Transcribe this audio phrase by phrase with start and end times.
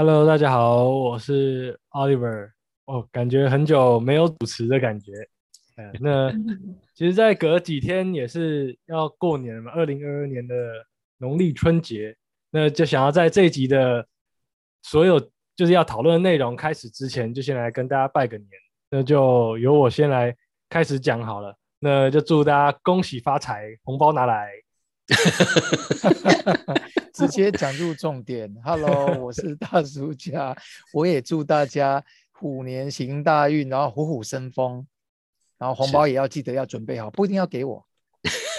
[0.00, 2.52] Hello，大家好，我是 Oliver。
[2.86, 5.12] 哦，感觉很久没有主持的感觉。
[5.76, 6.32] 哎，那
[6.96, 10.54] 其实，在隔几天也是要过年了嘛，二零二二年的
[11.18, 12.16] 农历春节。
[12.50, 14.06] 那就想要在这一集的
[14.80, 15.20] 所有
[15.54, 18.48] 就是要讨论的内容开始之前，就先来跟大家拜个年。
[18.88, 20.34] 那就由我先来
[20.70, 21.54] 开始讲好了。
[21.78, 24.48] 那就祝大家恭喜发财，红包拿来。
[27.12, 28.54] 直接讲入重点。
[28.64, 30.56] Hello，我是大叔家，
[30.92, 34.86] 我也祝大家虎年行大运，然后虎虎生风，
[35.58, 37.84] 然后红包也要记得要准备好，不一定要给我。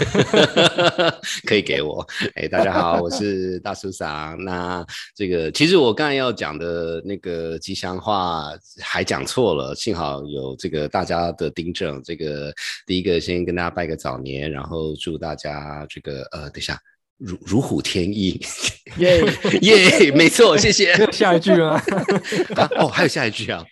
[1.48, 2.06] 可以给我。
[2.36, 4.38] 哎，大家好，我是大叔桑。
[4.44, 12.02] 那这个其实我刚才要讲的那个吉祥话还讲错了，幸好有这个大家的订正。
[12.04, 12.54] 这个
[12.86, 16.80] 第一个先跟大家拜个早年，然后祝大家这个呃，等一下。
[17.24, 18.42] 如如虎添翼，
[18.98, 19.24] 耶
[19.62, 20.92] 耶，没错，谢谢。
[21.14, 21.80] 下一句吗？
[22.58, 23.64] 啊，哦，还有下一句啊？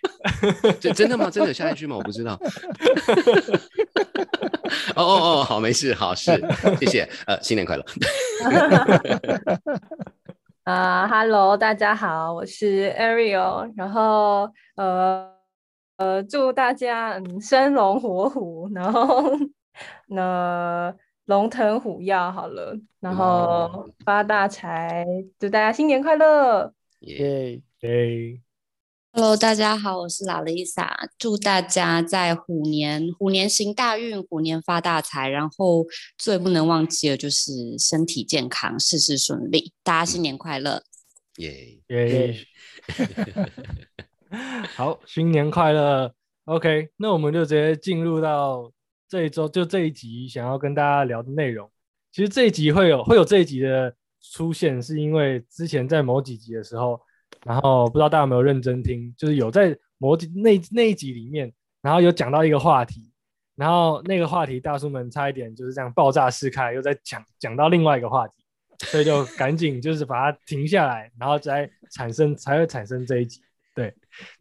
[0.78, 1.28] 真真的吗？
[1.28, 1.96] 真的有下一句吗？
[1.96, 2.40] 我不知道。
[4.94, 6.30] 哦哦哦，好，没事，好是，
[6.78, 7.08] 谢谢。
[7.26, 7.84] 呃，新年快乐。
[10.62, 15.28] 啊，Hello，大家好，我是 Ariel，然后呃
[15.96, 19.32] 呃，祝大家嗯生龙活虎，然后
[20.06, 20.94] 那。
[21.30, 25.06] 龙腾虎跃，好了，然后发大财，
[25.38, 26.74] 祝大家新年快乐！
[27.02, 28.40] 耶耶
[29.12, 35.86] ！Hello，大家好，我是拉丽莎，祝大家在虎年虎年行大运，虎年发大财，然后
[36.18, 40.82] 最不能忘记的就是身体健康，事事顺利，大家新年快乐！
[41.36, 42.36] 耶耶！
[44.74, 46.12] 好，新年快乐
[46.46, 48.72] ！OK，那我们就直接进入到。
[49.10, 51.68] 这一周就这一集想要跟大家聊的内容，
[52.12, 57.00] 其实这一集会有会有这一集的出现，是因为之前在某几集的时候，
[57.44, 63.10] 然后不知道大家有没有认真听，就是有在某几那那一集里面，然后有讲到一个话题，
[63.56, 68.34] 然后那个话题大叔们差一点就是这样爆炸式开，又在讲讲到另外一个话题，
[68.86, 73.40] 所以就赶紧就是把它停下来，然后再产生才会产生这一集。
[73.74, 73.92] 对，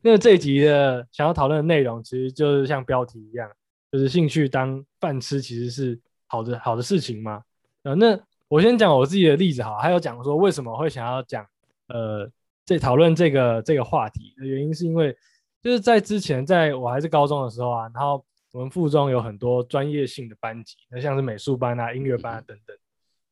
[0.03, 3.49] 那这一集的想要讨论的内容，其实就是像标题一样。
[3.91, 7.43] 就是兴趣当饭吃，其实是好的好的事情吗？
[7.83, 11.45] 呃，那我先讲我自己的例子哈，还有讲说为什么会想要讲
[11.87, 12.29] 呃
[12.65, 15.15] 这讨论这个这个话题的原因，是因为
[15.61, 22.77] 就是在之前在我还是高中的时候啊，然后我们附中有很多专业性的班级，那像是美术班啊、音乐班啊等等，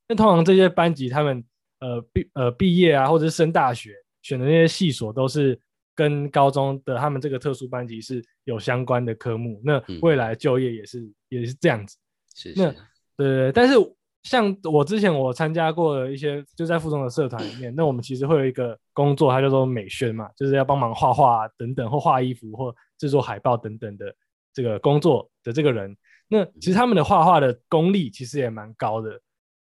[0.08, 1.44] 那通常这些班级他们
[1.80, 5.60] 呃毕呃毕业啊，或者是升大学选的那些系所都是。
[5.98, 11.98] 跟高中的他们这个特殊班级是有相关的科目，那未来就业也是也是这样子。
[12.36, 12.72] 是，那
[13.18, 13.74] 对对，但是
[14.22, 24.14] 像我之前我参加过的一些就在附中的社团里面，那我们其实会有一个工作，它叫做美宣嘛，就是要帮忙画画等等，或画衣服或制作海报等等的
[24.54, 25.98] 这个工作的这个人，
[26.28, 29.20] 那其实他们的画画的功力其实也蛮高的。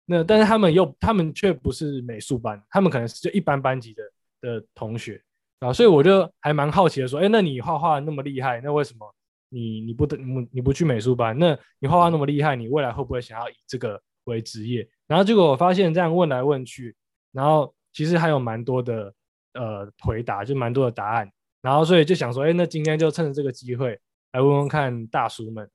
[0.06, 4.04] 那但是他们又他们却不是美术班，他们可能是就一般班级的
[4.40, 5.22] 的同学。
[5.64, 9.10] 啊，所以我就还蛮好奇的，说，哎，那你画画那么厉害，那为什么
[9.48, 11.38] 你你不你你不去美术班？
[11.40, 14.86] 那你画画那么厉害，你未来会不会想要以这个为职业？
[15.08, 16.94] 然后结果我发现这样问来问去，
[17.32, 19.14] 然后其实还有蛮多的
[19.54, 21.32] 呃回答，就蛮多的答案。
[21.62, 23.98] 然后所以就想说，哎，那今天就趁着这个机会
[24.34, 25.70] 来问问看大叔们，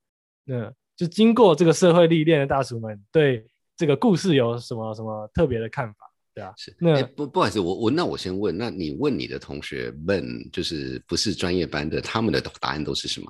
[0.45, 3.47] 那就经过这个社会历练的大叔们，对
[3.77, 6.08] 这个故事有什么什么特别的看法？
[6.39, 13.27] 对啊，是那不不好意思，我我那我先问，那你问你的同学问，就是不是专业班的，他们的答案都是什么？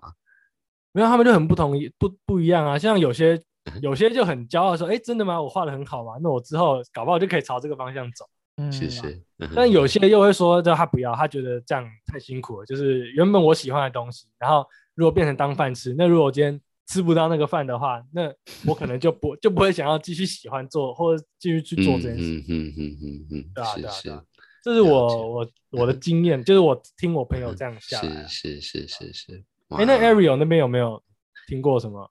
[0.92, 2.78] 没有，他们就很不同意，不不一样啊。
[2.78, 3.41] 像有些
[3.80, 5.41] 有些就很骄傲说，哎，真的吗？
[5.41, 6.18] 我画的很好吗？
[6.22, 8.26] 那我之后搞不好就可以朝这个方向走。
[8.58, 9.22] 嗯，是是。
[9.54, 12.66] 但有些又会说，就他不要，他觉得这样太辛苦了。
[12.66, 16.60] 就是原本我喜欢的东西，然后如果变成当饭吃，那如果今天。
[16.88, 18.32] 吃不到那个饭的话，那
[18.66, 22.38] 我可能就不就不会想要继续喜欢做或者继续去做这件事。
[22.38, 24.24] 嗯嗯嗯嗯嗯，对啊对啊对啊，
[24.64, 28.26] 这是我我我的经验，就是我听我朋友这样下来。
[28.26, 29.44] 是是是是是。
[29.68, 31.02] 哎，那 Ariel 那边有没有
[31.46, 32.10] 听过什么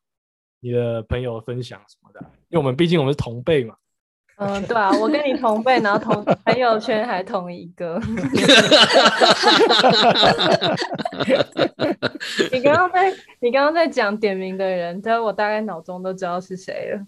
[0.59, 2.19] 你的朋友分享什么的？
[2.50, 3.75] 因为我们毕竟我们是同辈嘛。
[4.39, 8.00] 嗯，对啊，我跟你同辈，然后同朋友圈还同一个。
[12.51, 17.00] 你刚刚在你刚刚在讲点名的人，但我大概脑中都知道是谁了。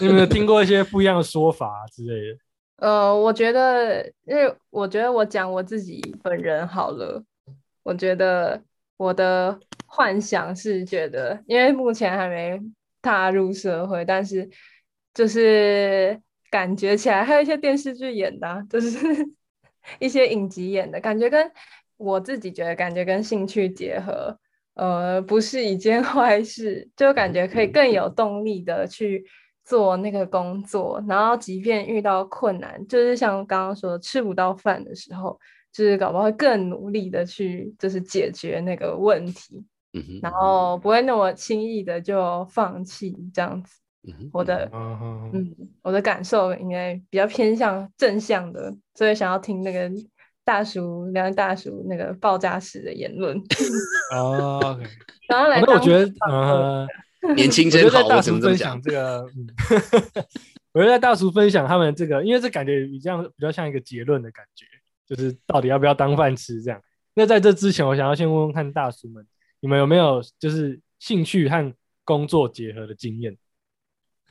[0.00, 2.38] 你有没有听过一些不一样的说法之类的？
[2.86, 7.22] 呃，我觉得，因为我觉得我讲我自己本人好了。
[7.82, 8.60] 我觉得
[8.98, 12.60] 我的幻想是觉得，因为目前还没
[13.00, 14.46] 踏入社会，但是。
[15.14, 16.20] 就是
[16.50, 18.98] 感觉起来还有一些电视剧演的，就是
[19.98, 21.50] 一些影集演的感觉，跟
[21.96, 24.38] 我自己觉得感觉跟兴趣结合，
[24.74, 29.24] 呃，不是一件 坏事，就感觉可以更有动力的去
[29.64, 35.38] 做那个工作，然后即便遇到困难，就是像刚刚说吃不到饭的时候，
[35.72, 39.64] 就是搞不好会更努力的去就是解决那个问题，
[40.22, 43.76] 然后不会那么轻易的就放弃这样子。
[44.08, 49.90] 嗯我的嗯我的感受应该比较偏向正向的，所以想要听那个
[50.44, 53.36] 大叔两位大叔那个爆炸式的言论，
[54.14, 54.84] 哦， OK，
[55.28, 56.86] 然后来当那 我觉得，呃，
[57.36, 58.82] 年轻真好，大我怎么这么叔分享讲？
[58.82, 59.46] 这个，嗯，
[60.72, 64.64] 我觉得在大叔分享他们这个，因为这感觉比较比较像一个结论的感觉，
[65.06, 66.80] 就是到底要不要当饭吃这样。
[67.14, 69.24] 那在这之前，我想要先问问看大叔们，
[69.60, 71.74] 你们有没有就是兴趣和
[72.04, 73.36] 工作结合的经验？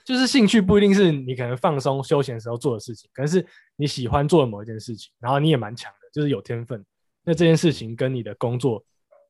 [0.10, 3.46] 就是兴趣不一定是你可能放松休闲时候做的事情，可能是
[3.76, 6.84] 你喜欢做的某一件事情，然后你也蛮强的，就是有天分。
[7.24, 8.84] 那这件事情跟你的工作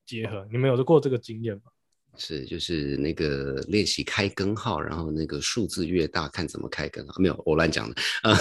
[0.05, 1.63] 结合，你们有过这个经验吗？
[2.17, 7.13] 是，就是那个练习开根号，然后那个数字越大，看怎么开根号。
[7.17, 7.95] 没有，我乱讲的。
[8.23, 8.37] 呃，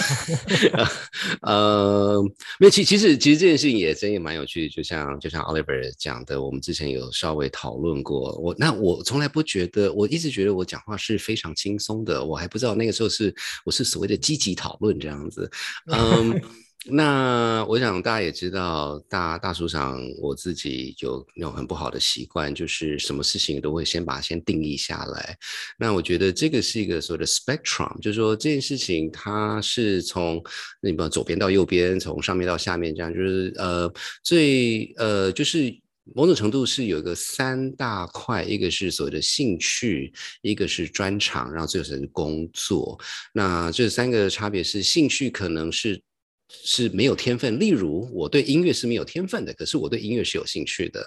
[1.43, 2.23] 呃，
[2.59, 8.35] 没有，其其实其实这件事情也真也蛮有趣的，就像就像 Oliver 讲的，我们之前有稍微讨论过。
[8.39, 13.33] 我那我从来不觉得，我一直觉得我讲话是非常轻松的，我还不知道那个时候是
[13.63, 15.49] 我是所谓的积极讨论这样子。
[15.87, 16.41] 嗯。
[16.85, 25.37] 那我想大家也知道，大大叔上我自己有那种很不好的习惯，就是什么事情都会先把它先定义下来。
[25.77, 30.41] 那我觉得这个是一个所谓的 spectrum，就是说这件事情它是从
[30.79, 33.91] 那么左边到右边，从上面到下面这样，就是呃
[34.23, 35.77] 最呃就是。
[36.15, 40.11] 某种程度是有一个三大块，一个是所谓的兴趣，
[40.41, 42.99] 一个是专长，然后最后才是工作。
[43.31, 46.01] 那这三个差别是，兴趣可能是
[46.49, 51.01] 是没有天分，例如我对音乐是没有天分的，可是我对音乐是有兴趣的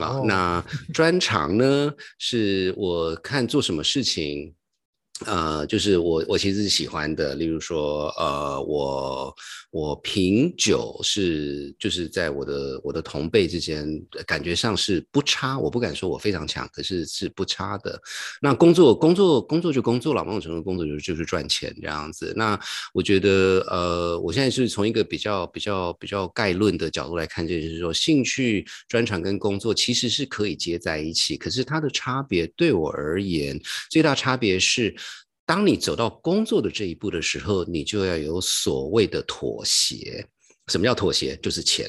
[0.00, 0.18] 啊。
[0.18, 4.54] 哦那专长呢，是我看做什么事情。
[5.26, 9.34] 呃，就是我我其实是喜欢的，例如说，呃，我
[9.70, 13.88] 我品酒是就是在我的我的同辈之间，
[14.26, 17.98] 感觉上是不差，我不敢说我非常强，可是是不差的。
[18.42, 22.34] 那工作工作工作就工作了，某种程度工作就是就是赚钱这样子。
[22.36, 22.58] 那
[22.92, 33.58] 我觉得，呃，我现在是从一个比较比较比较概论的角度来看这件事，说兴趣、专长跟工作其实是可以接在一起，可是它的差别对我而言，
[33.88, 34.92] 最大差别是。
[35.46, 40.26] 当你走到工作的这一步的时候，你就要有所谓的妥协。
[40.68, 41.36] 什么叫妥协？
[41.42, 41.86] 就是钱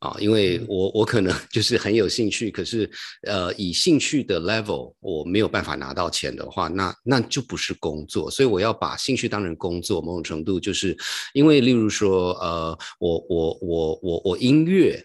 [0.00, 2.90] 啊，因为我我可能 就是很有兴趣，可是
[3.22, 8.30] 呃，以兴趣的 level 我没有办法拿到钱的话，那那就不是工作。
[8.30, 10.96] 所以我要把兴趣当成工作，某种程度就是
[11.32, 15.02] 因为，例如说，呃，我我我我我音乐。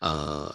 [0.00, 0.54] 呃，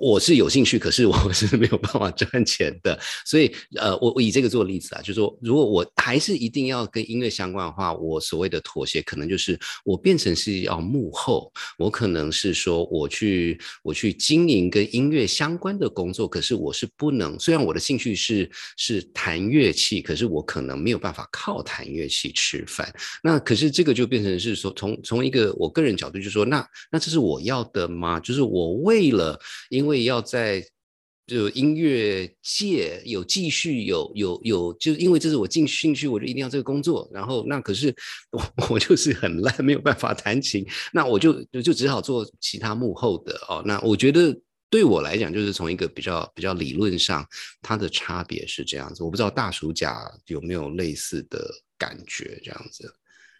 [0.00, 22.92] 我是有兴趣，可是 我是没有办法赚钱的，所以呃，我我以这个做例子啊，就是说，如果我还是一定要跟音乐相关的话，我所谓的妥协，可能就是我变成是要幕后，我可能是说我去我去经营跟音乐相关的工作，可是我是不能，虽然我的兴趣是是弹乐器，可是我可能没有办法靠弹乐器吃饭。
[23.22, 28.18] 那可是这个就变成是说，从从一个我个人角度，就说那那这是我要的吗？
[28.20, 29.38] 就是我为了
[29.68, 30.64] 因为要在
[31.26, 37.06] 就音乐界有继续有有有，就是因为这是我进兴趣，我就一定要这个工作。
[37.12, 37.94] 然后那可是
[38.30, 43.62] 我我就是很烂，没有办法弹琴，那我就就只好做其他幕后的哦。
[43.66, 44.34] 那我觉得
[44.70, 47.22] 对我来讲，就是从一个比较比较理论上，
[47.60, 49.04] 它的差别是这样子。
[49.04, 52.90] 我不知道大暑假有没有类似的感觉，这样子。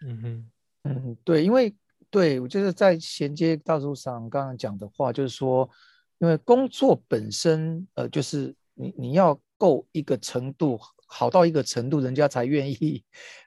[0.07, 0.50] 嗯哼，
[0.85, 1.75] 嗯，对，因为
[2.11, 5.69] 对我就是在衔接大叔上刚刚讲的话，就是说，
[6.19, 13.03] 因为工作本身，呃，就是你你要够一个程度，好到一个程度，人家才愿意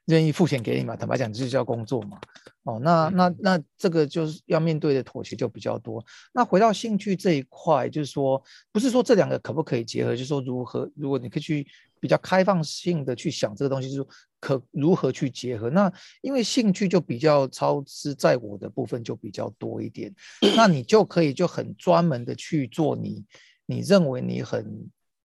[0.06, 0.96] 愿意付钱给你嘛。
[0.96, 2.20] 坦白讲，这就叫工作嘛。
[2.64, 6.04] 哦，那那那这个就是要面对的妥协就比较多。
[6.32, 11.66] 那回到兴趣这一块，就是说，不是说这两个可不可以结合，就是说如何，如果你可以去
[12.00, 14.08] 比较开放性的去想这个东西，就是说
[14.42, 15.70] 可如何去结合。
[15.70, 20.14] 那因为兴趣就比较超支在我的部分就比较多一点，
[20.58, 23.24] 那你就可以就很专门的去做你
[23.66, 24.90] 你认为你很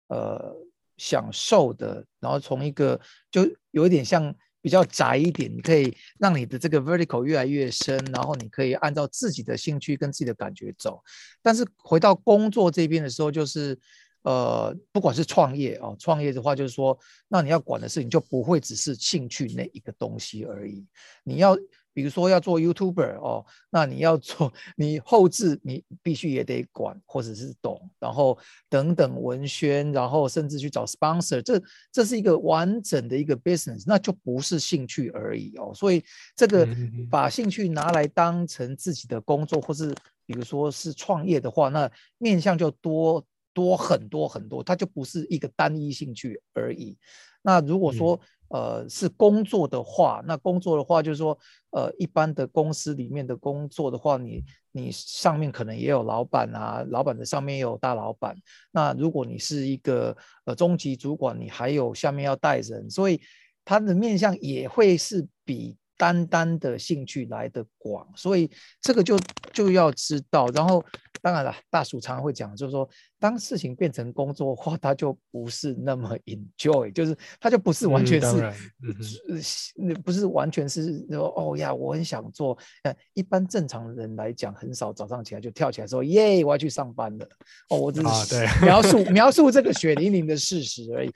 [0.10, 0.56] 呃
[0.98, 4.36] 享受的，然后从一个就有一点像。
[4.60, 11.02] 比较窄一点，你可以让你的这个 vertical 越来越深，然后你可以按照自己的兴趣跟自己的感觉走。
[11.42, 13.80] 但是回到工作这边的时候，就是
[14.28, 20.86] 呃，不管是创业啊，创业的话，就是说，那你要管的事情就不会只是兴趣那一个东西而已。
[21.24, 21.56] 你要
[21.94, 28.38] 比如说要做 YouTuber 哦，那你要做你后置，你必须也得管或者是懂，然后
[28.70, 35.72] 等等文宣，然后甚至去找 sponsor，这这是一个完整的一个 business，那就不是兴趣而已哦。
[35.74, 36.04] 所以
[36.36, 36.68] 这个
[37.10, 43.26] 把兴趣拿来当成自己的工作，或是比如说是创业的话，那面向就多
[43.58, 46.96] 多很多很多，它就不是一个单一兴趣而已。
[47.42, 51.36] 那如果说呃是工作的话，那工作的话就是说，
[51.72, 58.36] 呃一般的公司里面的工作的话，你你上面可能也有老板啊，老板的上面也有大老板。
[58.72, 63.20] 那如果你是一个呃中级主管，你还有下面要带人，所以
[63.66, 68.08] 他的面向也会是比单单的兴趣来的广。
[68.16, 68.50] 所以
[68.80, 69.20] 这个就
[69.52, 70.84] 就要知道，然后。
[71.20, 72.88] 当然了，大叔常常会讲，就是说，
[73.20, 82.56] 当事情变成工作化，他就不是那么 enjoy，就是他就不是完全是，呃，不是完全是说，哦呀，我很想做。
[82.84, 87.28] 呃，一般正常人来讲，很少早上起来就跳起来说，耶，我要去上班了。
[87.70, 91.12] 哦，我只是描述描述这个血淋淋的事实而已。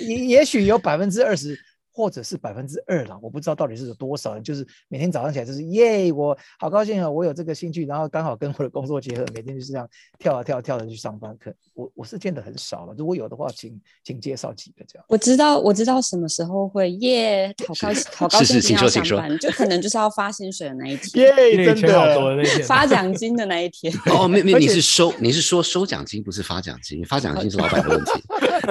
[0.00, 1.56] 也也许有百分之二十。
[1.94, 11.36] 或者是百分之二了，我不知道到底是有多少人，就是每天早上起来就是耶，我好高兴啊，我有这个兴趣，然后刚好跟我的工作结合，每天就是这样跳啊跳啊跳的去上班。
[11.38, 15.06] 可我我是见的很少了，如果有的话，请请介绍几个这样。
[15.08, 23.94] 我知道我知道什么时候会耶，好高兴好高兴要上班，就可能就是要发薪水的那一天，耶，真的 发奖金的那一天。
[24.06, 28.12] 哦，没没，你是收你是说收奖金不是发奖金，发奖金是老板的问题，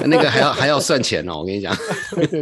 [0.05, 1.75] 那个还要还要算钱哦，我跟你讲。
[2.15, 2.25] 对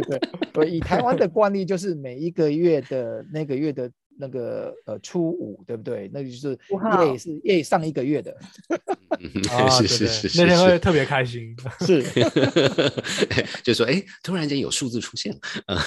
[0.52, 0.70] 对。
[0.70, 3.90] 以台湾的惯例，就是每一个月的那个月的。
[4.18, 6.08] 那个呃初五对不对？
[6.12, 8.36] 那就是耶是耶上一个月的，
[9.70, 12.04] 是是是，那天会特别开心，是，
[13.64, 15.34] 就说哎，突然间有数字出现
[15.66, 15.82] 了，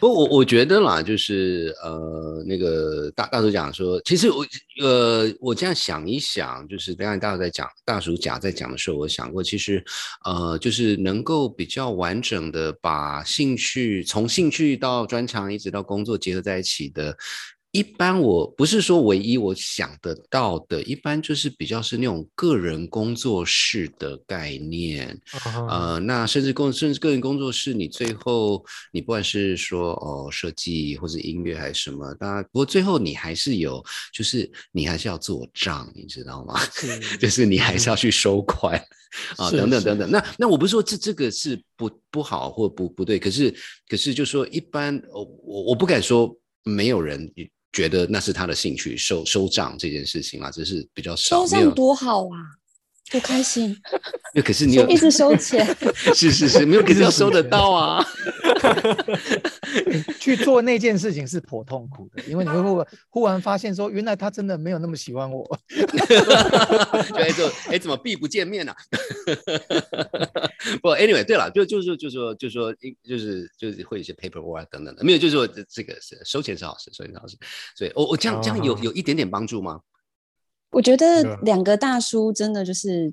[0.00, 4.44] 不过我我觉得啦，就是呃那个大大叔讲说，其实我
[4.80, 9.84] 呃我这样想一想，就是刚才大家在讲大叔甲在讲的时候，我想过，其实
[10.24, 16.88] 呃就是能够比较完整的把兴趣从兴趣到专长一直到工作结合在一起。
[16.88, 17.14] 的，
[17.70, 25.20] 一般我不是说唯一我想得到的，一般就是比较是那种个人工作室的概念，
[25.68, 33.84] 呃，那甚至工甚至个人工作室，你最后你不管是说哦设计或者音乐还是什么，当然不过最后你还是有，
[34.14, 36.58] 就是你还是要做账，你知道吗？
[37.20, 38.82] 就是你还是要去收款
[39.36, 40.10] 啊，等等等等。
[40.10, 43.54] 那那我不是说这这个是不不好或不不对，可是
[43.86, 46.34] 可是就说一般，我我我不敢说。
[46.64, 47.32] 没有人
[47.78, 51.36] 觉得那是他的兴趣，收收账这件事情啊，只是比较少。
[51.36, 52.34] 收账多好啊，
[53.08, 53.76] 多开心！
[54.34, 55.64] 那可是你有一直收钱，
[56.12, 58.04] 是是是，没有可是要收得到啊。
[60.18, 65.44] 去做那件事情是颇痛苦的，因为你会忽忽然发现说，原来他真的没有那么喜欢我。
[67.14, 68.74] 哎，就哎，怎么避不见面呢？
[70.82, 77.36] 不，anyway，对了，就就是就说就说就是就是会有一些 paperwork 等等的，没有，就是说这个是收钱是好事，收钱是好事。
[77.76, 79.80] 所以，我我这样这样有有一点点帮助吗？
[80.70, 83.12] 我觉得两个大叔真的就是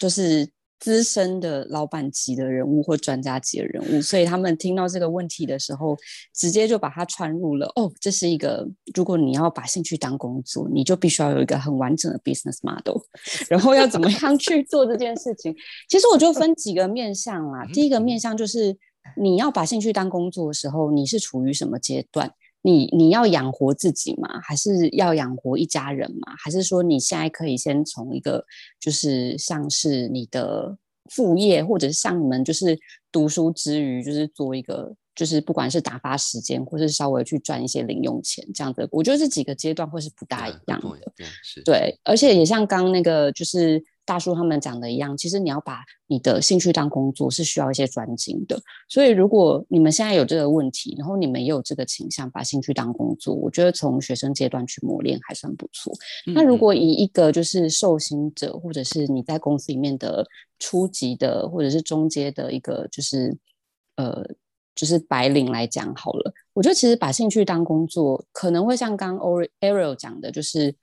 [0.00, 0.48] 就是。
[0.82, 5.96] 资深的老板级的人物或专家级的人物，所以他们听到这个问题的时候，
[6.34, 7.70] 直接就把它穿入了。
[7.76, 13.00] 哦，这是一个，如果你要把兴趣当工作，你就必须要有一个很完整的 business model，
[13.48, 15.54] 然后要怎么样去做这件事情。
[15.88, 17.64] 其实我就分几个面向啦。
[17.72, 18.76] 第一个面向就是
[19.16, 22.34] 你要把兴趣当工作的时候，你是处于什么阶段？
[22.62, 24.40] 你你要养活自己吗？
[24.40, 26.32] 还是要养活一家人吗？
[26.38, 28.44] 还是说你现在可以先从一个
[28.80, 30.76] 就是像是你的
[31.10, 32.78] 副业，或者是像你们就是
[33.10, 38.88] 读书之余，就是做一个就是不管是打发时间，或是稍微去赚一些零用钱这样子。
[38.92, 41.12] 我觉得这几个阶段会是不大一样的。
[41.64, 43.84] 对，而且也像刚那个就是。
[44.04, 48.60] 大叔他们讲的一样，其实你要把你的兴趣当工作是需要一些专精的。
[48.88, 55.92] 所以如果你们现在有这个问题，然后你们也有这个倾向把兴趣当工作，我觉得从学生阶段去磨练还算不错。
[56.34, 60.26] 那如果以一个就是受薪者，或者是你在公司里面的
[60.58, 63.38] 初级的或者是中阶的一个就是
[63.96, 64.24] 呃
[64.74, 69.16] 就是白领来讲好了，我觉得其实把兴趣当工作可能会像刚
[69.60, 70.74] Ariel 讲的，就是。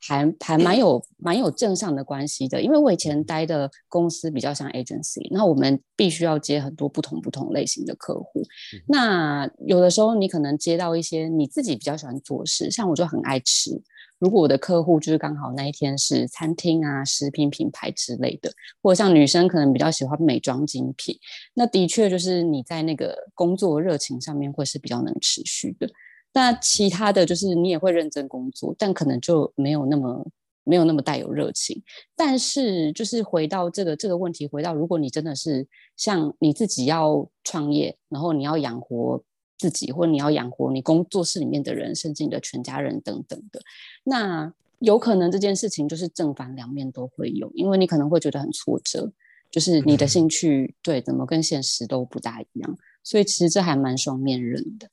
[0.00, 8.42] 还还蛮有蛮有正向的关系的，因为我以前待的公司比较像 agency，那我们必须要接很多不同不同类型的客户。
[8.86, 13.82] 那有的时候你可能接到一些你自己比较喜欢做事，像我就很爱吃。
[14.20, 18.50] 如果我的客户就是刚好那一天是餐厅啊、食品品牌之类的，
[18.82, 21.16] 或者像女生可能比较喜欢美妆精品，
[21.54, 25.88] 那的确就是你在那个工作热情上面会是比较能持续的。
[26.38, 30.24] 那其他的就是你也会认真工作，但可能就没有那么
[30.62, 31.82] 没有那么带有热情。
[32.14, 35.66] 但是就是回到这个这个问题，回到如果你真的是
[35.96, 39.20] 像你自己要创业，然后你要养活
[39.58, 43.60] 自己，或者你要养活你工作室里面的人，甚至你的全家人等等的，
[44.04, 49.10] 那有可能这件事情就是正反两面都会有，因为你可能会觉得很挫折，
[49.50, 54.88] 就是你的兴趣对怎么跟现实都不大一样，所以其实这还蛮双面人的。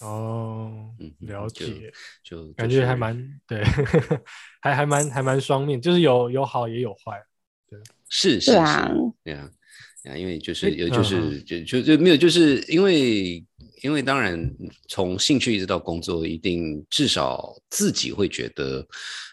[0.00, 3.62] 哦，嗯了就解，就感就是觉还蛮对，
[4.60, 7.22] 还还蛮还蛮双面，就是有有好也有坏。
[7.68, 8.54] 对是是是，
[9.24, 9.50] 对啊，
[10.04, 13.44] 啊，因为就是有就嗯是就就就没有，就是因为
[13.82, 14.50] 因为当然
[14.88, 18.86] 从兴趣一直到工作，一定至少自己会觉得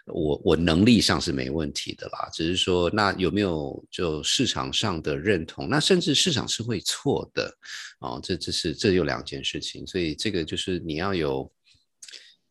[0.05, 7.53] 我我能力上是没问题的啦，只是说那有没有就市场上的认同，那甚至市场是会错的
[7.99, 11.51] 哦，这这是这有两件事情，所以这个就是你要有。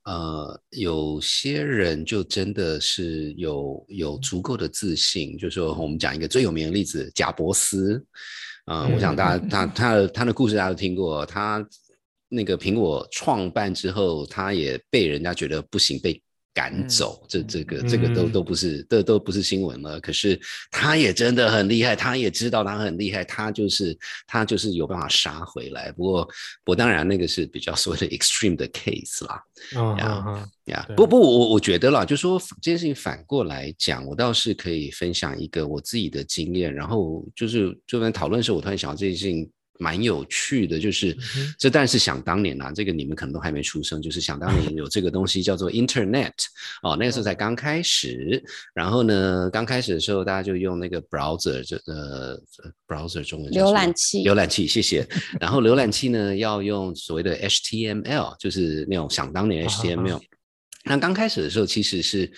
[0.05, 8.03] 呃，有些人就真的是有有足够的自信，就说我们讲一个最有名的例子，贾伯斯，
[8.65, 11.65] 啊、我想大家他他的他的故事大家都听过，他
[12.29, 16.21] 那个苹果创办之后，他也被人家觉得不行，被
[16.61, 19.99] 赶嗯走，这嗯这个这个都嗯都不是，这都不是新闻了。
[19.99, 20.39] 可是
[20.71, 25.91] 他也真的很厉害，他也知道他很厉害，他就是他就是有办法杀回来。
[25.93, 26.25] 不过
[26.63, 29.43] 不过当然那个是比较 所谓的 extreme 的 case 啦。
[29.75, 46.35] 嗯呀呀不不，我我觉得啦，就说这件事情反过来讲，我倒是可以分享一个我自己的经验，然后就是就在讨论的时候，我突然想到这件事情蛮有趣的，就是、哼这但是想当年啊，这个你们可能都还没出生，就是想当年有这个东西叫做 Internet
[46.83, 48.43] 哦，那个时候才刚开始，
[48.75, 52.39] 然后呢，刚开始的时候大家就用那个 browser 这呃
[52.87, 55.09] browser 中文叫浏览器浏览器，谢谢。
[55.41, 60.21] 然后浏览器呢要用所谓的 HTML，就是那种想当年 HTML。
[60.83, 62.33] 那刚开始的时候，其实是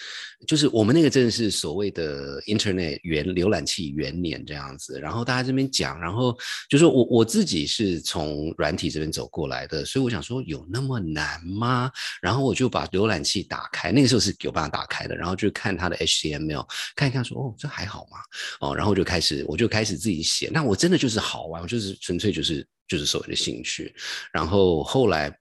[0.49, 6.37] 就是我们那个真的是所谓的 Internet 元浏览器元年这样子，然后大家这边讲，然后
[6.69, 11.89] 就是我我自己是从软体这边走过来的，所以我想说有那么难吗？
[12.21, 18.19] 然后我就把浏览器打开，那个时候是有办法打开的，然后就看它的 HTML，看一看说哦这还好吗？
[18.61, 23.95] 哦，然后就开始我就开始自己写，那我真的就是好玩，我就是纯粹就是就是所谓的兴趣，
[24.33, 25.33] 然后后来。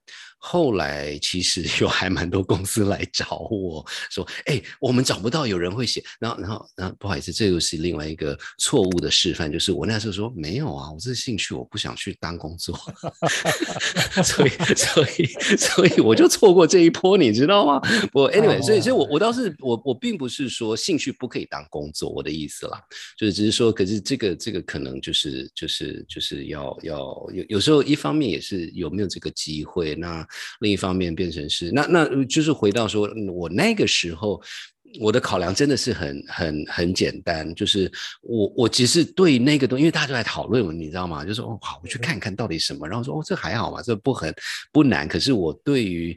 [0.44, 12.76] 后来其实 有还蛮多公司来找我说，哎、我们找不到有人会写，然后然后然后不好意思，这又是另外一个错误的示范，就是我那时候说没有啊，我这是兴趣，我不想去当工作，
[14.24, 15.26] 所以所以
[15.56, 17.80] 所以我就错过这一波，你知道吗？
[18.12, 19.12] 我 anyway，所以所以我。
[19.12, 22.80] 我倒是我我并不是说兴趣不可以当工作，我的意思啦，
[23.14, 26.98] 就是只是说，可是这个这个可能就是就是就是要要
[27.30, 30.26] 有有时候一方面也是有没有这个机会，那
[30.60, 34.42] 另一方面变成是那那就是回到说嗯我那个时候。
[35.00, 37.90] 我的考量真的是很很很简单，就是
[38.20, 41.24] 我我其实对那个东西，因为大家都在讨论，你知道吗？
[41.24, 44.34] 就是哦好，我去看看到底什么，然后说哦这还好嘛，这不很
[44.70, 45.08] 不难。
[45.08, 46.14] 可是我对于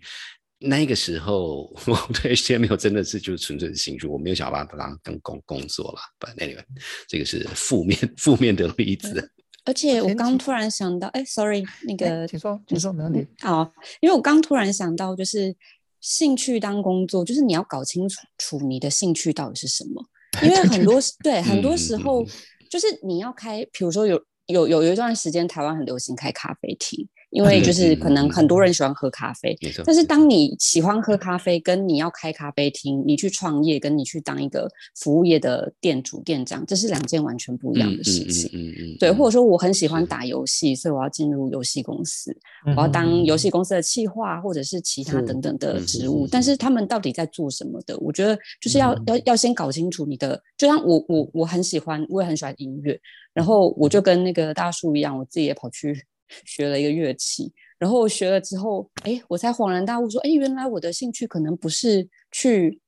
[0.60, 6.00] 那个时候， 我对 HTML 真的是就是纯粹的兴趣，我没有想把它当当工工作了。
[6.20, 6.66] But anyway，
[7.08, 9.32] 这个是负面负面的例子。
[9.66, 13.28] 而且我刚突然想到，哎，sorry，那哎个请说，请说，没问题。
[13.40, 15.56] 好，因为我刚突然想到，就是
[16.00, 20.06] 兴趣当工作，就是你要搞清楚楚你的兴趣到底是什么，
[20.44, 22.24] 因为很多对很多时候
[22.70, 29.56] 就是你要开，比如说有有有有一段时间台湾很流行开咖啡厅，因为嗯就是嗯可能嗯很多人喜欢喝咖啡。
[29.86, 38.50] 但是当你喜欢喝咖啡，跟你要开咖啡厅，你去创业，跟你去当一个服务业的店主店长，这是两件完全不一样的事情。
[38.54, 42.32] 嗯嗯对，或者说说我很喜欢打游戏，所以我要进入游戏公司，
[42.66, 46.30] 嗯我要当游戏公司的企划或者是其他等等的嗯职务嗯。
[46.32, 47.98] 但是他们到底在做什么的？
[47.98, 52.98] 我觉得就是要嗯要要先搞清楚你的，就像我我我很喜欢，我也很喜欢音乐，
[53.34, 56.06] 然后我就跟那个大叔一样，我自己也跑去
[56.46, 57.54] 学了一个乐器。
[57.78, 62.80] 然后学了之后，哎，我才恍然大悟，说，哎，原来我的兴趣可能不是去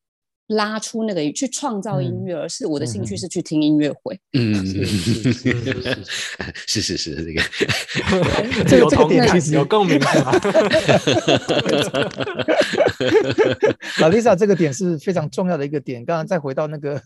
[0.47, 4.17] 拉出那个去创造音嗯乐，而是我的兴趣嗯是去听音乐会。
[4.31, 4.85] 嗯是
[6.81, 10.07] 是 是是是 这个这个这个有同感点其实有共鸣吗？
[13.99, 16.05] 老 Lisa 这个点是非常重要的一个点。
[16.05, 17.01] 刚刚再回到那个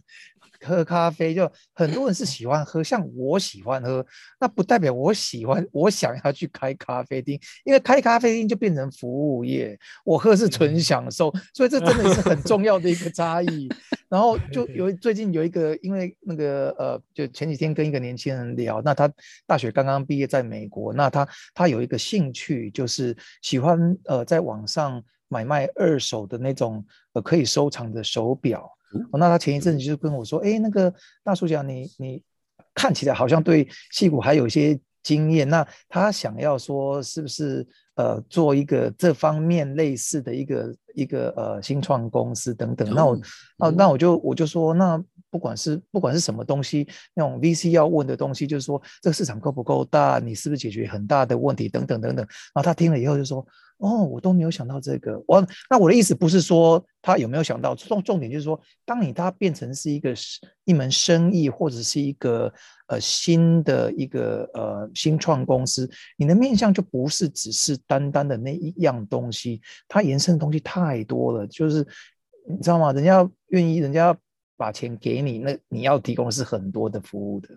[0.63, 4.05] 喝咖啡，就很多人是喜欢喝，像我喜欢喝，
[4.39, 13.69] 那不代表我喜欢，我想要去开咖啡厅，因为开咖啡厅就变成服务业，我喝是纯享受，所以这真的是很重要的一个差异。
[14.07, 19.11] 然后就 有最近有一个，因为那个呃，就前几天跟一个年轻人聊，那他
[19.47, 28.69] 大学刚刚毕业在美国，那他他有一个兴趣就是喜欢呃在网上买卖二手的那种呃可以收藏的手表。
[29.11, 32.23] 哦，那他前一阵子就跟我说，哎，那个大叔讲，你你
[32.73, 42.93] 看起来好像对戏骨还有一些经验，那他想要说是不是呃做一个这方面类似的一个一个呃新创公司等等？
[42.93, 43.19] 那我
[43.59, 52.25] 哦，那我就我就说，那不管是不管是什么东西，那种 VC 要问的东西，就是说这个市场够不够大，你是不是解决很大的问题等等等等。
[52.25, 53.45] 然后他听了以后就说。
[53.81, 55.19] 哦，我都没有想到这个。
[55.27, 60.13] 我那我的意思不是说他有没有想到，重重点就是说，当你它变成是一个
[60.65, 62.53] 一门生意，或者是一个
[62.89, 71.47] 呃新的一个呃新创公司，你的面向就不是只是单单的那一样东西，它延伸的东西太多了。
[71.47, 71.83] 就是
[72.47, 72.93] 你知道吗？
[72.93, 74.15] 人家愿意，人家
[74.57, 77.49] 把钱给你，那你要提供是很多的服务的。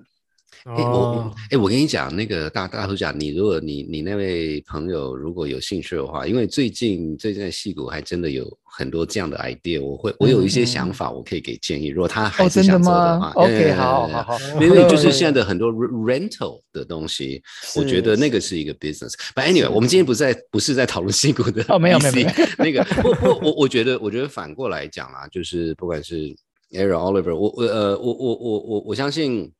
[0.64, 11.88] 哎我哎我跟你讲，那个大大叔讲，你如果你你那位朋友如果有兴趣的话，因为最近最近在戏谷还真的有很多这样的 idea，我会我有一些想法，我可以给建议。
[11.88, 17.42] 如果他还是想做的话，OK，好好好，因为就是现在的很多 rental 的东西，
[17.76, 19.12] 我觉得那个是一个 business。
[19.34, 26.34] But anyway，我们今天不在不是在讨论戏谷的哦，没有没有那个不不我我觉得我觉得反过来讲啦，就是不管是
[26.72, 29.52] Aaron Oliver，我我呃我我我我我相信。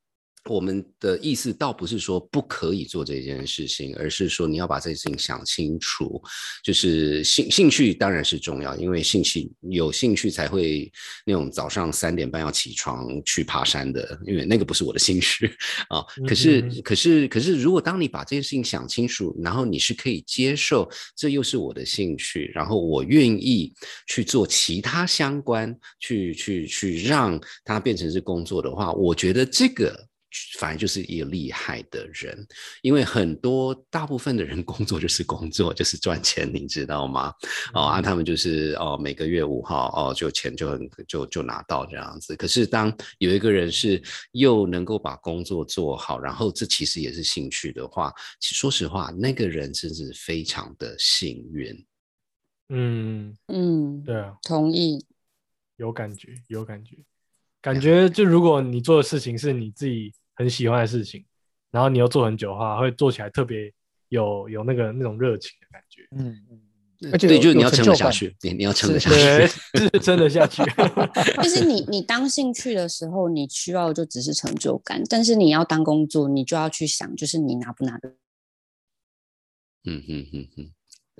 [0.50, 6.22] 我们的意思倒不是说不可以做这件事情，而是说你要把这件事情想清楚。
[6.62, 10.90] 就是兴兴趣当然是重要，因为兴趣有兴趣才会
[11.24, 15.46] 那种早上三点半要起床去爬山的，因为那个不是我的兴趣
[15.88, 16.04] 啊。
[16.26, 23.72] 可是可是可是，如果当你把这件事情想清楚，然后你是可以接受这又是我的兴趣，然后我愿意
[24.07, 29.94] 去做其他相关，去去去让它变成是工作的话，我觉得这个。
[30.59, 32.47] 反正就是一个厉害的人，
[32.83, 37.33] 因为很多大部分的人工作就是工作，就是赚钱，你知道吗？
[37.73, 42.35] 哦啊，他们就是哦，每个月五号哦，就钱就很就就拿到这样子。
[42.35, 51.87] 可是当有一个人是又能够把工作做好，然后这其实也是兴趣的话，说实话，那个人真是非常的幸运。
[52.70, 55.05] 嗯嗯，对啊，同意，
[55.77, 56.97] 有感觉，有感觉，
[57.61, 60.12] 感觉就如果你做的事情是你自己。
[60.35, 61.25] 很喜欢的事情，
[61.70, 63.73] 然后你又做很久的话，会做起来特别
[64.09, 66.03] 有有那个那种热情的感觉。
[66.16, 69.47] 嗯嗯，而且对，就是你要撑得 下去，你你要撑得下去，
[69.79, 70.62] 是撑得下去。
[71.42, 78.09] 就是你你当兴趣的时候，你需要就只是成就感；但是你要当工作，你就要去想，就是你拿不拿得。
[79.87, 80.70] 嗯嗯嗯嗯，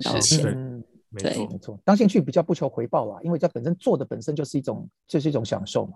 [0.03, 0.83] 道歉。
[1.09, 5.93] 没错没错，当兴趣比较不求回报啦，因为这本身做的本身就是一种就是一种享受嘛。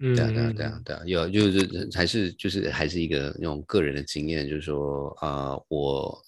[0.00, 6.18] 对啊，对啊，对啊，对啊，有就是还是就是还是一个那种个人的经验，就是说啊，我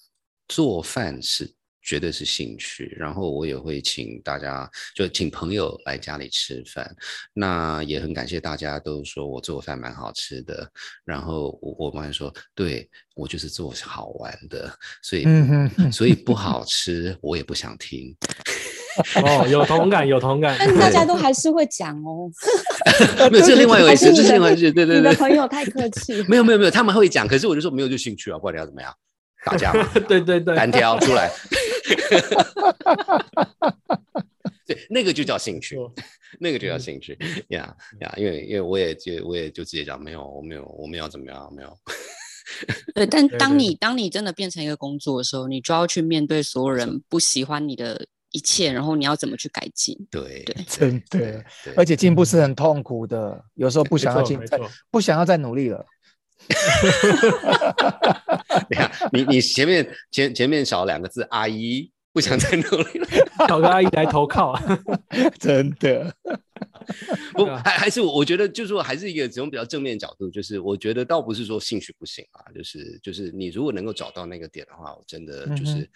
[0.47, 6.95] 做饭是绝对是兴趣，然后我也会请大家就请朋友来家里吃饭，
[7.33, 10.71] 那也很感谢大家都说我做饭蛮好吃的，
[11.03, 15.25] 然后我我妈说，对我就是做好玩的，所以
[15.91, 18.15] 所以不好吃我也不想听。
[19.15, 20.55] 哦，有同感，有同感。
[20.59, 22.29] 但大家都还是会讲哦。
[23.31, 24.71] 没有，这另外一回事，这是另外一回事。
[24.71, 24.97] 对对对。
[24.97, 26.23] 你的朋友太客气。
[26.29, 28.93] 没有没有没有，他们会讲，可是我就说没有就兴趣啊，不管你要怎么样，
[29.45, 29.89] 打架嘛。
[30.07, 30.55] 对对对。
[30.55, 31.31] 单挑出来。
[34.65, 35.77] 对，那个就叫兴趣，
[36.39, 37.17] 那个就叫兴趣
[37.49, 41.77] 呀呀，因为因为我也就我也就直接讲，没有，我没有，我们要怎么样，没有。
[42.93, 48.05] 对，但当你当你真的变成一个工作的时候，你就要去面对所有人不喜欢你的。
[48.33, 49.97] 一切，然后你要怎么去改进？
[50.11, 51.43] 对对，真的，
[51.77, 54.37] 而且进步是很痛苦的，有时候不想要进，
[54.91, 55.85] 不想要再努力了。
[58.69, 63.07] 你看，你你前面前前面少两个字，阿姨不想再努力了，
[63.49, 64.55] 找个阿姨来投靠，
[65.39, 66.15] 真的。
[67.33, 75.89] 不，还还是我我觉得，就是说，还是一个从比较正面角度，就是我觉得倒不是说兴趣不行啊，就是就是你如果能够找到那个点的话，我真的就是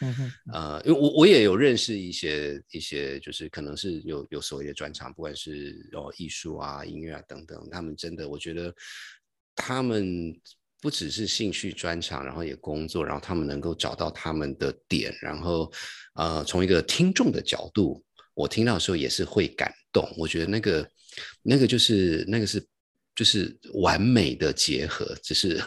[0.52, 8.74] 呃，因为我我也有认识一些一些，就是可能是有有所谓的专长，不管是哦艺术啊、音乐啊等等，他们真的，我觉得
[9.56, 10.34] 他们
[10.82, 15.72] 不只是兴趣专长，然后也工作，然后他们能够找到他们的点，然后
[16.16, 18.04] 呃，从一个听众的角度。
[18.34, 20.88] 我听到的时候也是会感动，我觉得那个
[21.42, 22.64] 那个就是那个是
[23.16, 25.60] 就是完美的结合，只是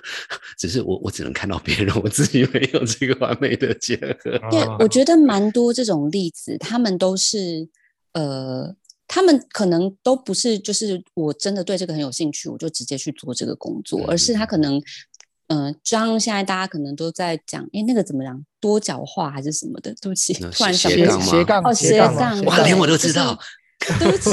[0.57, 4.31] 只是我我只能看到别人，我自己没有这个完美的结合。
[4.53, 7.69] 对，啊我觉得蛮多这种例子，他们都是
[8.13, 8.73] 呃，
[9.13, 14.81] 他们可能都不是就是我真的对这个很有兴趣，我就直接去做这个工作，而是他可能。
[15.53, 19.93] 嗯，就像现在大家可能都在讲，哎，那个怎么讲，多角化还是什么的？
[20.01, 23.37] 对不起，突然想不起斜杠斜杠哦，斜杠杠，哇，连我都就是知道。
[23.99, 24.31] 对不起，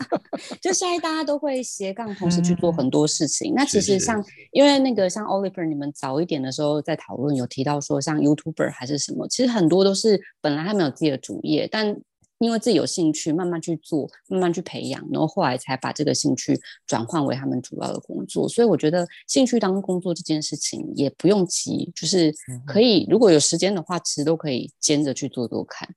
[0.62, 3.52] 就现在大家都会斜杠，同时去做很多事情。
[3.54, 11.94] 那其是是实像，因为那个像 Oliver，你们早一点的时候在讨论，有提到说像 YouTuber 还是什么，其实很多都是本来他们有自己的主业，但
[12.38, 18.48] 因为自己有兴趣，慢慢去做，慢慢去培养，然后后来才把这个兴趣转换为他们主要的工作。
[18.48, 22.32] 所以我觉得兴趣当工作这件事情也不用急，就是
[22.66, 25.88] 可以如果有时间的话，其实都可以兼着去做做看。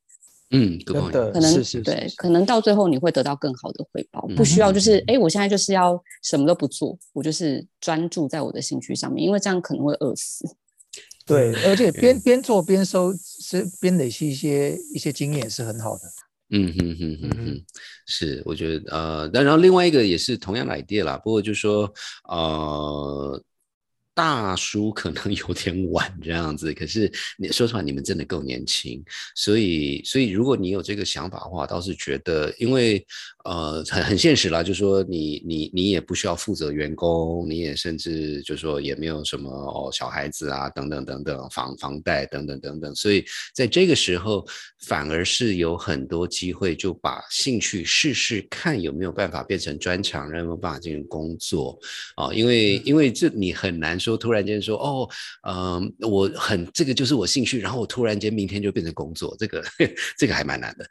[0.53, 10.45] 嗯真的可能是是是，对可能到最后你会得到更好的回报，不嗯需要就是哎、诶我现在就是要什么都不做，我就是专注在我的兴趣上面，因为这样可能会饿死。
[11.25, 16.01] 对，而且边边做边收，是边累积一些一些经验是很好的。
[16.53, 17.29] 嗯哼哼哼嗯。
[17.31, 17.65] 哼哼，
[18.07, 21.91] 是，我觉得呃，但然后另外一个也是同样的 idea 啦，不过就说
[22.29, 23.41] 呃，
[24.13, 29.03] 大叔可能有点晚这样子，可是你说实话，你们真的够年轻，
[29.35, 33.05] 所以所以如果你有这个想法的话，倒是觉得，因为
[33.45, 44.45] 呃很很现实啦，就说你你你也不需要负责员工，你也甚至就说也没有什么哦小孩子啊等等等等房房贷等等等等，所以在这个时候
[44.79, 51.79] 反而是有很多机会，就把兴趣试试看有没有办法变成专长，有没有办法进行工作。
[52.15, 55.09] 啊、因为因为这你很难说突然间说哦，
[55.47, 59.63] 嗯、我很这个就是我兴趣，然后我突然间明天就变成工作，这个
[60.17, 60.85] 这个还蛮难的。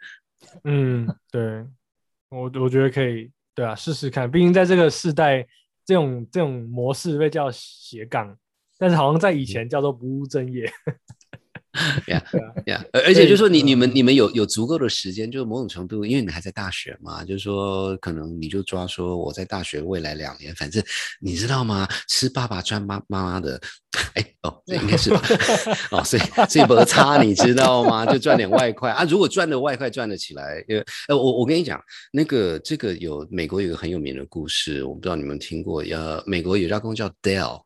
[0.64, 1.66] 嗯，对，
[2.30, 4.30] 我我觉得可以，对啊，试试看。
[4.30, 5.46] 毕竟在这个世代，
[5.84, 8.38] 这种这种模式被叫斜杠，
[8.78, 10.72] 但是好像在以前叫做不务正业。
[12.08, 12.22] 呀
[12.66, 20.82] 呀，而而且就说你你们嗯你们有有足够的时间，就是某种程度，因为你还在大学嘛，就是说可能你就抓说我在大学未来两年，反正
[21.20, 21.86] 你知道吗？
[22.08, 23.60] 吃爸爸赚妈妈妈的，
[24.14, 25.22] 哎哦，这应该是吧？
[25.92, 28.04] 哦，所以所以摩擦你知道吗？
[28.04, 29.04] 就赚点外快啊！
[29.04, 31.80] 如果赚的外快赚得起来，因为呃，我我跟你讲，
[32.12, 37.62] 那个这个有美国有个很有名的故事，我不知道你们听过，呃，美国有家公司叫 Dell。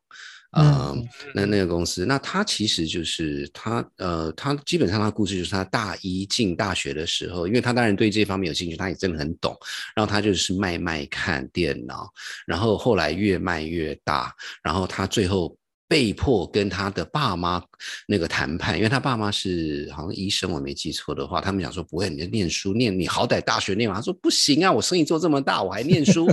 [0.55, 1.07] 呃，嗯。
[1.33, 9.55] 那那个公司，那他其实就是他，呃，他基本上他的故事就是他大一进大学的时候，因为他当然对这方面有兴趣，他也真的很懂，
[9.95, 12.09] 然后他就是卖卖看电脑，
[12.47, 15.55] 然后后来越卖越大，然后他最后
[15.87, 17.61] 被迫跟他的爸妈
[18.07, 26.25] 那个谈判，因为他爸妈是好像医生，我没记错的话，他们想说不会，你就念书念，你好歹大学念完，他说不行啊，我生意做这么大，我还念书，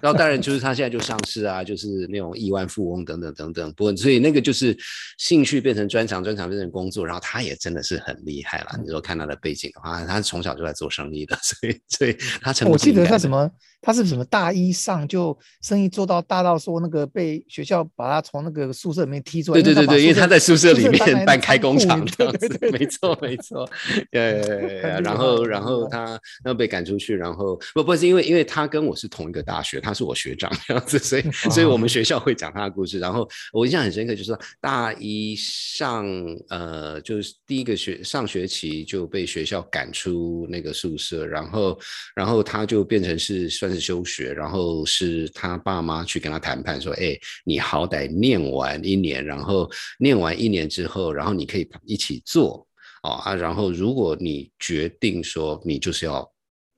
[0.00, 4.76] 然后当然就是他现在就上市啊，就是那种亿万富翁等等等等，不过所以那个就是
[5.18, 8.78] 兴趣变成专长，专长变成工作，然后他也真的是很厉害了。
[8.82, 13.50] 你说看他的背景的话，他从小就在做生意的，所以所以他成我记得他他什么，
[13.84, 19.60] 他是什么大一上就生意做到大到说那个被学校把他从那个宿舍里面踢出来。
[19.60, 23.68] 对对对对，因为他在宿舍里面办开工厂这样子没错没 错，
[24.10, 32.98] 对对对然后然后他那被赶出去，然后不不是因为因为他跟我是同一个大学，他是我学长这样子，所以 所以我们学校会讲他的故事。
[32.98, 36.06] 然后我印象很深刻，就是说大一上
[36.48, 41.78] 呃就是第一个学上学期就被学校赶出那个宿舍，然后
[42.14, 52.66] 然后他就变成是算是休学，然后是他爸妈去跟他谈判说，哎，你好歹念完一年，然后念完一年之后，然后你可以一起做
[53.02, 56.26] 哦啊，然后如果你决定说你就是要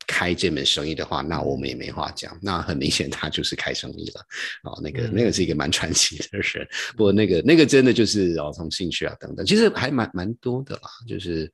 [0.09, 2.38] 开这门生意的话，那我们也没话讲。
[2.40, 4.20] 那很明显，他就是开生意了
[4.62, 4.80] 哦。
[4.80, 11.50] 那个、那个是一个蛮传奇的人，不过那个那个真的就是哦，从兴趣啊等等，其实还蛮蛮多的啦，就是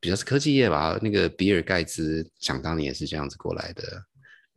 [0.00, 0.98] 比较是科技业吧。
[1.00, 4.02] 那个比尔盖茨想当年也是这样子过来的。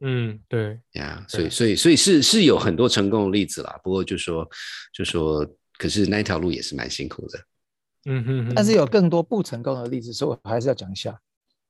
[0.01, 3.79] 嗯，对，呀、所以所以所以是是有很多成功的例子啦。
[3.83, 4.47] 不过就说
[4.93, 5.45] 就说，
[5.77, 7.39] 可是那一条路也是蛮辛苦的。
[8.07, 11.17] 嗯哼哼，但是有更多不成功的例子，所以我还是要讲一下。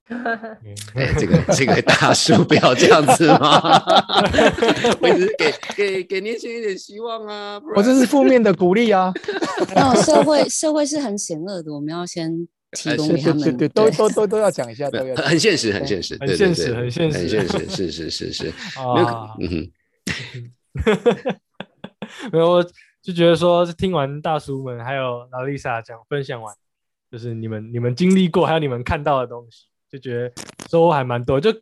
[0.08, 3.82] 嗯哎，这个 这个大叔不要这样子嘛！
[5.02, 7.60] 我只是给给给年轻人一点希望啊！
[7.74, 9.12] 我这是负面的鼓励啊！
[9.74, 13.42] 那社会社会是很险恶的，我们要先提供对给他们。
[13.42, 15.14] 对对对，都都都都要讲一下， 都要。
[15.16, 18.44] 很很现实，很现实，很现实很现实很实现实，是是是是，
[18.94, 19.72] 没有啊，嗯哼，
[22.32, 22.64] 没有，我
[23.02, 26.54] 就觉得说，听完大叔们还有劳丽莎讲分享完，
[27.10, 30.32] 就是你们你们经历过还有你们看到的东西，就觉得
[30.68, 31.40] 收获还蛮多。
[31.40, 31.52] 就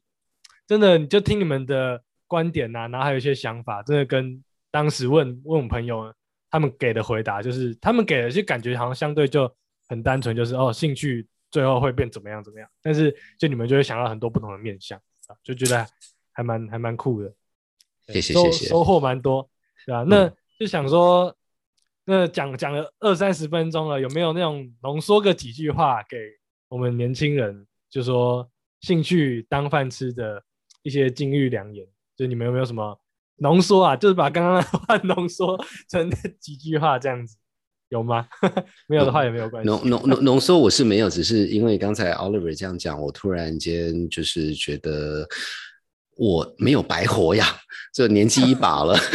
[0.66, 6.12] 真的，你就听你们的观点呐、然后还有一些想法，真的跟当时问问我朋友
[6.50, 9.50] 他们给的回答，就是他们给的就感觉好像相对就
[9.94, 15.86] 很单纯，就是哦兴趣最后会变怎么样怎么样，但是就你们就会想到很多不同的面向啊，就觉得
[16.32, 17.32] 还蛮还蛮酷的。
[18.08, 19.48] 谢谢谢谢收获蛮多，
[19.86, 20.28] 对吧、那
[20.58, 21.34] 就想说，
[22.04, 26.18] 那讲讲了二三十分钟了，有没有那种浓缩个几句话给
[26.68, 28.46] 我们年轻人，就说
[28.80, 30.42] 兴趣当饭吃的
[30.82, 31.86] 一些金玉良言？
[32.14, 33.00] 就你们有没有什么
[33.36, 33.96] 浓缩啊？
[33.96, 37.38] 就是把刚刚的话浓缩成几句话这样子，
[37.94, 38.26] 有吗？
[38.88, 39.68] 没有的话也没有关系。
[39.68, 45.26] 浓浓浓浓缩我是没有，只是因为刚才 Oliver 这样讲，我突然间就是觉得
[46.16, 47.46] 我没有白活呀，
[47.92, 48.98] 这年纪一把了。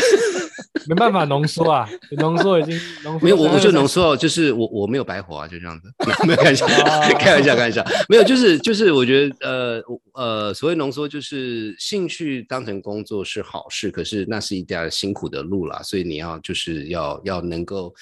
[0.88, 1.88] 没办法浓缩啊，
[2.18, 5.88] 浓缩已经浓缩没有，我我就成浓缩，就是我我没有白活啊，就这样子，
[6.26, 17.94] 没有开玩笑，哦开玩笑，开玩笑，没有，就是就是，我觉得呃呃，所谓浓缩就是兴趣当成工作是好事，可是那是一条辛苦的路啦，所以你要就是要要能够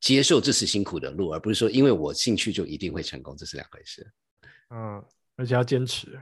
[0.00, 4.06] 接受这是辛苦的路，而不是说因为我兴趣就一定会成功，这是两回事。
[4.70, 5.02] 嗯，
[5.36, 6.20] 而且要坚持。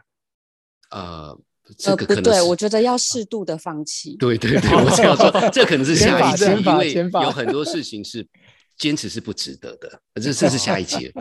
[0.90, 1.36] 呃，
[1.76, 4.16] 这个可能是我觉得要适度的放弃。
[4.16, 6.92] 对 对对，我这样说，这可能是 下一集，因为
[7.24, 8.26] 有很多事情是
[8.78, 11.12] 坚持是不值得的， 这这是下一集。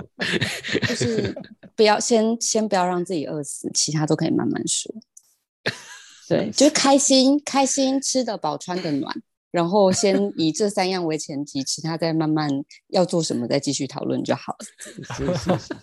[0.87, 1.35] 就是
[1.75, 4.93] 不要先先不要让自己饿死，其他都可以慢慢说。
[6.27, 9.21] 对，就是开心，开心，吃得饱，穿得暖，
[9.55, 12.51] 然后先以这三样为前提，其他再慢慢
[12.89, 14.65] 要做什么再继续讨论就好了。
[15.15, 15.73] 是是是，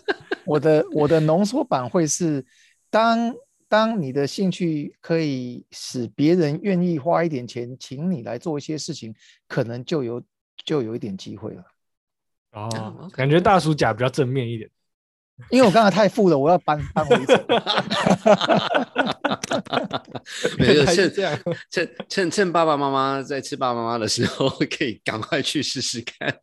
[0.45, 2.45] 我的我的浓缩版会是，
[2.91, 3.33] 当
[3.67, 9.11] 当你的兴趣可以使别人愿意花一点钱请你来做一些事情，
[9.47, 10.21] 可能就有
[10.63, 11.63] 就有一点机会了。
[12.51, 14.69] 哦，感觉大叔甲比较正面一点。
[15.49, 17.33] 因为我刚才太富了，我要搬搬回去。
[20.57, 21.37] 没有趁这样
[21.69, 26.33] 趁趁趁爸爸妈妈在吃爸爸妈妈的时候，可以赶快去试试看。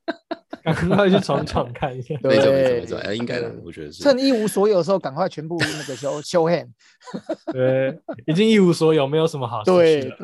[0.62, 2.14] 赶快去闯闯看一下。
[2.22, 4.02] 没错没错对没错，呃，应该的，我觉得是。
[4.02, 6.68] 趁一无所有的时候，赶快全部那个 show show hand。
[7.52, 10.16] 对，已经一无所有，没有什么好失去对的。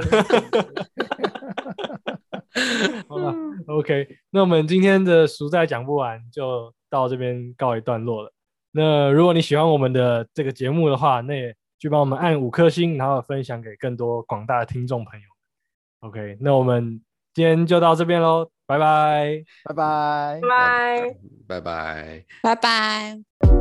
[3.09, 3.35] 好吧
[3.68, 8.33] ，OK，那我们今天的熟在讲不完，就到这边告一段落了。
[8.77, 15.27] 那如果你喜欢我们的这个节目的话，那也去帮我们按五颗星，然后分享给更多广大的听众朋友。
[16.01, 17.01] OK，那我们
[17.33, 19.43] 今天就到这边喽，拜拜。
[19.65, 21.17] 拜拜拜。
[21.49, 22.25] 拜拜。
[22.43, 23.56] 拜拜。